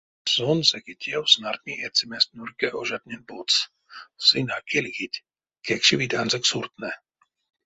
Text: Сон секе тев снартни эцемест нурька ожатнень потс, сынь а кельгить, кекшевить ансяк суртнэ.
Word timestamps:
Сон 0.33 0.59
секе 0.69 0.93
тев 1.03 1.23
снартни 1.33 1.73
эцемест 1.87 2.27
нурька 2.35 2.69
ожатнень 2.79 3.27
потс, 3.29 3.55
сынь 4.25 4.53
а 4.57 4.59
кельгить, 4.69 5.23
кекшевить 5.65 6.17
ансяк 6.21 6.43
суртнэ. 6.49 6.91